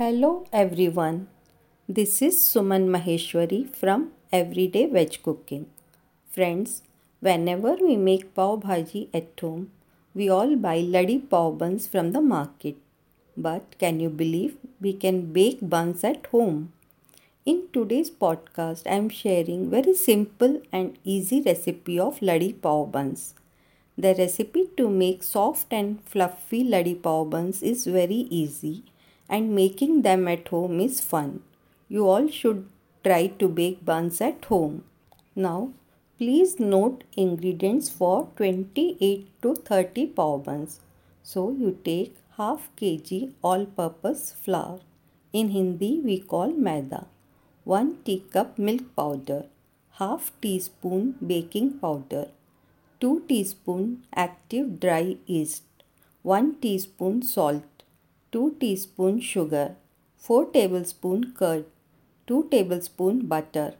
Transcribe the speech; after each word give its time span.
Hello 0.00 0.46
everyone. 0.50 1.16
This 1.86 2.22
is 2.26 2.36
Suman 2.42 2.84
Maheshwari 2.92 3.58
from 3.78 4.12
Everyday 4.32 4.86
Veg 4.86 5.22
Cooking. 5.22 5.66
Friends, 6.34 6.82
whenever 7.26 7.72
we 7.74 7.96
make 7.96 8.22
pav 8.34 8.60
bhaji 8.60 9.02
at 9.12 9.42
home, 9.42 9.66
we 10.14 10.30
all 10.36 10.54
buy 10.56 10.78
ladi 10.94 11.18
pav 11.18 11.58
buns 11.58 11.86
from 11.86 12.12
the 12.12 12.22
market. 12.22 12.78
But 13.36 13.76
can 13.78 14.00
you 14.00 14.08
believe 14.08 14.54
we 14.80 14.94
can 14.94 15.18
bake 15.34 15.58
buns 15.74 16.02
at 16.02 16.24
home? 16.28 16.72
In 17.44 17.58
today's 17.74 18.10
podcast, 18.10 18.86
I 18.86 18.96
am 19.02 19.10
sharing 19.10 19.68
very 19.68 19.92
simple 19.92 20.62
and 20.72 20.96
easy 21.04 21.42
recipe 21.42 21.98
of 22.00 22.22
ladi 22.22 22.54
pav 22.54 22.90
buns. 22.90 23.34
The 23.98 24.14
recipe 24.14 24.64
to 24.78 24.88
make 24.88 25.22
soft 25.22 25.78
and 25.82 26.02
fluffy 26.14 26.62
ladi 26.64 26.94
pav 26.94 27.28
buns 27.36 27.62
is 27.62 27.84
very 27.98 28.22
easy 28.40 28.82
and 29.36 29.54
making 29.54 30.02
them 30.02 30.28
at 30.34 30.48
home 30.48 30.80
is 30.80 31.00
fun. 31.00 31.42
You 31.88 32.08
all 32.08 32.28
should 32.28 32.66
try 33.04 33.28
to 33.40 33.48
bake 33.48 33.84
buns 33.84 34.20
at 34.20 34.44
home. 34.46 34.84
Now, 35.34 35.72
please 36.18 36.58
note 36.58 37.04
ingredients 37.16 37.88
for 37.88 38.28
28 38.36 39.28
to 39.42 39.54
30 39.54 40.06
pav 40.18 40.44
buns. 40.44 40.80
So, 41.22 41.50
you 41.52 41.78
take 41.84 42.16
half 42.36 42.68
kg 42.80 43.32
all 43.42 43.64
purpose 43.80 44.34
flour. 44.44 44.80
In 45.32 45.48
Hindi, 45.56 45.92
we 46.04 46.18
call 46.18 46.52
maida. 46.66 47.06
1 47.64 47.98
teacup 48.04 48.58
milk 48.58 48.84
powder. 48.96 49.42
Half 50.00 50.32
teaspoon 50.42 51.14
baking 51.32 51.72
powder. 51.82 52.26
2 53.00 53.24
teaspoon 53.28 53.84
active 54.26 54.80
dry 54.84 55.16
yeast. 55.26 55.62
1 56.22 56.56
teaspoon 56.62 57.22
salt 57.22 57.62
2 58.32 58.56
teaspoon 58.60 59.20
sugar, 59.20 59.74
4 60.16 60.52
tablespoon 60.52 61.32
curd, 61.38 61.64
2 62.28 62.46
tablespoon 62.52 63.26
butter, 63.26 63.74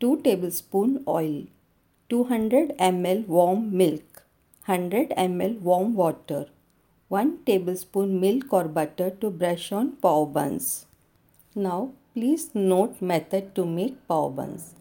2 0.00 0.22
tablespoon 0.26 1.04
oil, 1.06 1.44
200 2.08 2.78
ml 2.78 3.26
warm 3.26 3.76
milk, 3.76 4.22
100 4.64 5.10
ml 5.10 5.60
warm 5.60 5.94
water, 5.94 6.46
1 7.08 7.44
tablespoon 7.44 8.18
milk 8.24 8.50
or 8.54 8.64
butter 8.78 9.10
to 9.20 9.30
brush 9.42 9.70
on 9.70 9.92
pav 10.06 10.32
buns. 10.32 10.86
Now 11.54 11.92
please 12.14 12.54
note 12.54 13.02
method 13.12 13.54
to 13.56 13.66
make 13.66 14.00
pav 14.08 14.34
buns. 14.34 14.74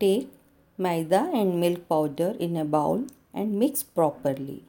Take 0.00 0.30
maida 0.78 1.22
and 1.34 1.60
milk 1.60 1.86
powder 1.86 2.34
in 2.40 2.56
a 2.56 2.64
bowl 2.64 3.06
and 3.34 3.58
mix 3.58 3.82
properly. 3.82 4.64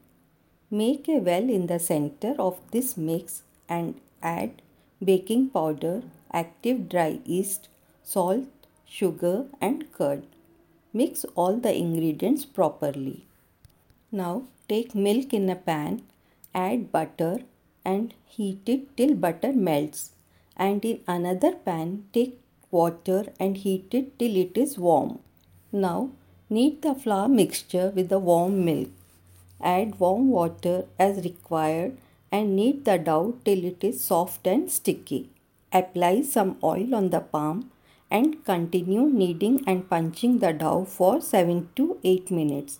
Make 0.69 1.07
a 1.07 1.19
well 1.31 1.49
in 1.57 1.67
the 1.67 1.80
center 1.80 2.35
of 2.37 2.59
this 2.71 2.97
mix 2.97 3.43
and 3.69 3.99
add 4.21 4.61
baking 5.03 5.49
powder, 5.49 6.03
active 6.31 6.89
dry 6.89 7.19
yeast, 7.25 7.67
salt, 8.03 8.45
sugar 8.85 9.45
and 9.61 9.91
curd. 9.91 10.23
Mix 10.94 11.25
all 11.35 11.58
the 11.58 11.75
ingredients 11.75 12.45
properly. 12.45 13.25
Now 14.11 14.43
take 14.69 14.95
milk 14.95 15.33
in 15.33 15.49
a 15.49 15.55
pan, 15.55 16.03
add 16.53 16.91
butter 16.91 17.39
and 17.83 18.13
heat 18.25 18.61
it 18.67 18.95
till 18.97 19.13
butter 19.13 19.53
melts 19.53 20.11
and 20.55 20.83
in 20.86 20.99
another 21.08 21.52
pan 21.53 22.05
take 22.13 22.39
water 22.71 23.25
and 23.39 23.58
heat 23.58 23.93
it 23.93 24.17
till 24.19 24.36
it 24.36 24.58
is 24.58 24.77
warm. 24.77 25.19
Now 25.71 26.11
knead 26.49 26.81
the 26.81 26.95
flour 26.95 27.27
mixture 27.27 27.91
with 27.95 28.09
the 28.09 28.19
warm 28.19 28.63
milk. 28.63 28.89
Add 29.61 29.99
warm 29.99 30.30
water 30.30 30.86
as 30.99 31.23
required 31.23 31.97
and 32.36 32.55
knead 32.55 32.83
the 32.88 32.97
dough 33.08 33.36
till 33.45 33.64
it 33.72 33.83
is 33.89 34.03
soft 34.11 34.47
and 34.53 34.72
sticky. 34.78 35.22
Apply 35.80 36.14
some 36.22 36.52
oil 36.64 36.95
on 37.00 37.09
the 37.16 37.22
palm 37.36 37.72
and 38.09 38.44
continue 38.50 39.05
kneading 39.19 39.58
and 39.67 39.89
punching 39.89 40.39
the 40.39 40.52
dough 40.53 40.86
for 40.97 41.14
7 41.22 41.69
to 41.77 41.97
8 42.03 42.31
minutes. 42.39 42.80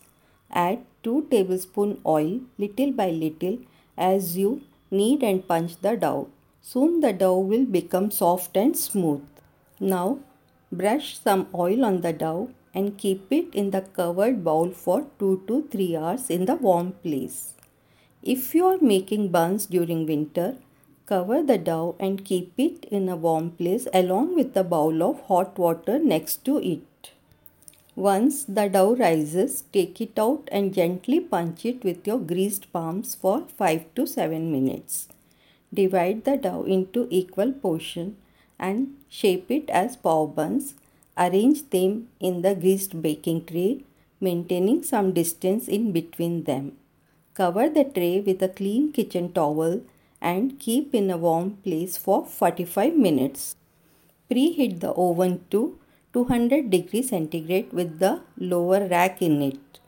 Add 0.52 0.80
2 1.04 1.28
tablespoon 1.32 1.92
oil 2.06 2.42
little 2.58 2.92
by 2.92 3.10
little 3.24 3.58
as 3.98 4.38
you 4.38 4.62
knead 4.92 5.24
and 5.24 5.48
punch 5.48 5.74
the 5.88 5.96
dough. 6.06 6.28
Soon 6.62 7.00
the 7.00 7.14
dough 7.14 7.40
will 7.40 7.66
become 7.80 8.10
soft 8.12 8.56
and 8.58 8.78
smooth. 8.78 9.26
Now 9.80 10.20
brush 10.72 11.10
some 11.26 11.48
oil 11.66 11.86
on 11.90 12.02
the 12.02 12.14
dough 12.14 12.50
and 12.74 12.98
keep 12.98 13.32
it 13.32 13.54
in 13.54 13.72
the 13.72 13.82
covered 13.82 14.44
bowl 14.44 14.72
for 14.86 15.08
2 15.20 15.44
to 15.48 15.68
3 15.72 15.96
hours 15.98 16.30
in 16.30 16.46
the 16.46 16.56
warm 16.56 16.92
place. 17.04 17.55
If 18.34 18.56
you 18.56 18.66
are 18.66 18.80
making 18.82 19.28
buns 19.30 19.68
during 19.68 20.08
winter, 20.08 20.56
cover 21.06 21.44
the 21.44 21.60
dough 21.60 21.96
and 22.00 22.26
keep 22.26 22.54
it 22.58 22.86
in 22.86 23.08
a 23.08 23.16
warm 23.16 23.52
place 23.52 23.88
along 23.94 24.34
with 24.34 24.58
a 24.58 24.64
bowl 24.64 25.04
of 25.04 25.20
hot 25.28 25.60
water 25.60 26.00
next 26.00 26.44
to 26.46 26.58
it. 26.58 27.12
Once 27.96 28.44
the 28.46 28.68
dough 28.68 28.96
rises, 28.96 29.66
take 29.72 30.02
it 30.02 30.18
out 30.18 30.50
and 30.52 30.74
gently 30.74 31.20
punch 31.20 31.66
it 31.66 31.84
with 31.84 32.08
your 32.08 32.18
greased 32.18 32.74
palms 32.74 33.14
for 33.14 33.44
5 33.60 33.94
to 33.94 34.08
7 34.08 34.52
minutes. 34.52 35.08
Divide 35.72 36.24
the 36.26 36.36
dough 36.36 36.64
into 36.64 37.08
equal 37.12 37.52
portion 37.52 38.18
and 38.58 38.96
shape 39.08 39.52
it 39.52 39.70
as 39.70 39.98
pav 39.98 40.34
buns. 40.34 40.74
Arrange 41.16 41.70
them 41.70 42.08
in 42.20 42.42
the 42.42 42.56
greased 42.56 43.00
baking 43.04 43.46
tray, 43.46 43.84
maintaining 44.20 44.82
some 44.82 45.14
distance 45.14 45.68
in 45.68 45.92
between 45.92 46.46
them. 46.46 46.72
Cover 47.40 47.70
the 47.70 47.84
tray 47.84 48.22
with 48.22 48.42
a 48.42 48.48
clean 48.48 48.94
kitchen 48.94 49.26
towel 49.34 49.82
and 50.22 50.58
keep 50.58 50.96
in 50.96 51.12
a 51.12 51.18
warm 51.18 51.58
place 51.66 51.98
for 51.98 52.26
45 52.26 52.96
minutes. 52.96 53.58
Preheat 54.32 54.80
the 54.80 54.92
oven 54.92 55.34
to 55.52 55.78
200 56.14 56.70
degrees 56.70 57.10
centigrade 57.10 57.74
with 57.74 58.00
the 58.00 58.22
lower 58.38 58.88
rack 58.88 59.22
in 59.22 59.42
it. 59.42 59.80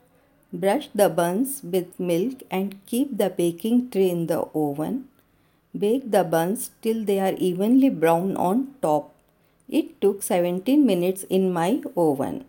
Brush 0.52 0.90
the 0.94 1.08
buns 1.08 1.62
with 1.63 1.97
milk 1.97 2.44
and 2.52 2.75
keep 2.85 3.18
the 3.18 3.30
baking 3.30 3.91
tray 3.91 4.09
in 4.09 4.28
the 4.28 4.41
oven. 4.64 5.08
Bake 5.85 6.12
the 6.12 6.25
buns 6.25 6.72
till 6.81 7.06
they 7.06 7.19
are 7.22 7.35
evenly 7.38 7.90
brown 7.90 8.35
on 8.35 8.75
top. 8.81 9.14
It 9.69 10.02
took 10.02 10.22
17 10.22 10.85
minutes 10.85 11.24
in 11.29 11.53
my 11.53 11.81
oven. 11.96 12.44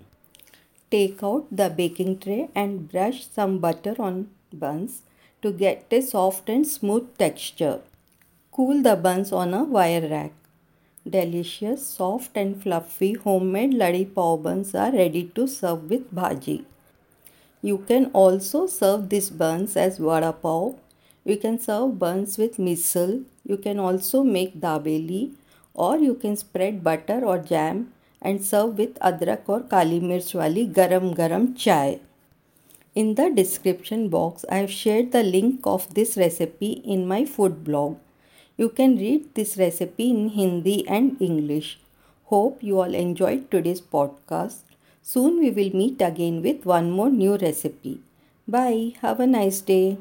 Take 0.91 1.23
out 1.23 1.47
the 1.51 1.69
baking 1.69 2.19
tray 2.21 2.49
and 2.55 2.91
brush 2.91 3.27
some 3.29 3.59
butter 3.59 3.95
on 3.99 4.31
buns 4.53 5.03
to 5.43 5.53
get 5.53 5.85
a 5.91 6.01
soft 6.01 6.49
and 6.49 6.67
smooth 6.67 7.07
texture. 7.19 7.81
Cool 8.51 8.83
the 8.83 8.97
buns 8.97 9.31
on 9.31 9.53
a 9.53 9.65
wire 9.65 10.09
rack. 10.09 10.33
Delicious, 11.09 11.87
soft 11.87 12.37
and 12.37 12.63
fluffy 12.63 13.13
homemade 13.13 13.75
ladi 13.75 14.07
pav 14.07 14.43
buns 14.43 14.75
are 14.75 14.91
ready 14.93 15.25
to 15.35 15.47
serve 15.47 15.91
with 15.91 16.15
bhaji. 16.15 16.65
You 17.61 17.79
can 17.87 18.07
also 18.07 18.67
serve 18.67 19.09
these 19.11 19.31
buns 19.31 19.77
as 19.77 19.99
vada 19.99 20.33
pav. 20.33 20.75
You 21.25 21.37
can 21.37 21.59
serve 21.59 21.99
buns 21.99 22.39
with 22.39 22.57
misal. 22.57 23.25
You 23.45 23.59
can 23.59 23.79
also 23.79 24.23
make 24.23 24.59
dabeli 24.59 25.35
or 25.75 25.99
you 25.99 26.15
can 26.15 26.37
spread 26.37 26.83
butter 26.83 27.25
or 27.25 27.39
jam 27.39 27.93
and 28.21 28.45
serve 28.45 28.79
with 28.79 28.99
adrak 29.11 29.49
or 29.49 29.61
kali 29.61 30.01
mirch 30.01 30.35
wali 30.35 30.67
garam 30.67 31.15
garam 31.15 31.47
chai. 31.65 32.01
In 32.95 33.15
the 33.15 33.31
description 33.31 34.09
box, 34.09 34.45
I 34.51 34.57
have 34.57 34.71
shared 34.71 35.13
the 35.13 35.23
link 35.23 35.61
of 35.65 35.93
this 35.95 36.17
recipe 36.17 36.73
in 36.85 37.07
my 37.07 37.25
food 37.25 37.63
blog. 37.63 37.97
You 38.57 38.69
can 38.71 38.97
read 38.97 39.35
this 39.35 39.57
recipe 39.57 40.11
in 40.11 40.31
Hindi 40.31 40.89
and 40.89 41.17
English. 41.21 41.79
Hope 42.25 42.61
you 42.61 42.81
all 42.81 42.95
enjoyed 42.95 43.51
today's 43.51 43.81
podcast. 43.81 44.63
Soon 45.01 45.39
we 45.39 45.51
will 45.51 45.71
meet 45.75 46.03
again 46.03 46.43
with 46.43 46.67
one 46.67 46.91
more 46.91 47.11
new 47.11 47.37
recipe. 47.37 48.01
Bye. 48.49 48.95
Have 49.03 49.21
a 49.21 49.27
nice 49.27 49.61
day. 49.61 49.99